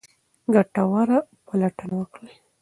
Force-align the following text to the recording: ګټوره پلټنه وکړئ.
ګټوره 0.53 1.17
پلټنه 1.47 1.93
وکړئ. 2.01 2.33